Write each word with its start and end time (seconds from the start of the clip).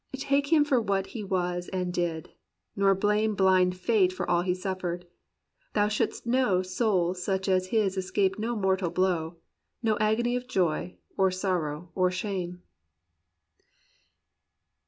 Take 0.17 0.51
him 0.51 0.65
for 0.65 0.81
what 0.81 1.05
he 1.13 1.23
was 1.23 1.67
and 1.67 1.93
did— 1.93 2.31
nor 2.75 2.95
blame 2.95 3.35
Blind 3.35 3.77
fate 3.77 4.11
for 4.11 4.27
all 4.27 4.41
he 4.41 4.53
suflPered. 4.53 5.03
Thou 5.75 5.89
shouldst 5.89 6.25
know 6.25 6.63
Souls 6.63 7.21
such 7.23 7.47
as 7.47 7.67
his 7.67 7.95
escap)e 7.95 8.39
no 8.39 8.55
mortal 8.55 8.89
blow— 8.89 9.35
No 9.83 9.99
agony 9.99 10.35
of 10.35 10.47
joy, 10.47 10.97
or 11.17 11.29
sorrow, 11.29 11.91
or 11.93 12.09
shame." 12.09 12.63